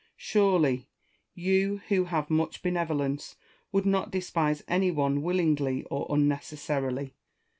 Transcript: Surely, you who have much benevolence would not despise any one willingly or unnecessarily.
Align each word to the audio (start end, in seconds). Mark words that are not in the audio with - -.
Surely, 0.17 0.89
you 1.35 1.83
who 1.89 2.05
have 2.05 2.31
much 2.31 2.63
benevolence 2.63 3.35
would 3.71 3.85
not 3.85 4.09
despise 4.09 4.63
any 4.67 4.89
one 4.89 5.21
willingly 5.21 5.83
or 5.91 6.07
unnecessarily. 6.09 7.13